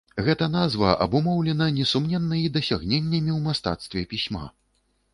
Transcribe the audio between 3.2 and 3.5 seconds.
ў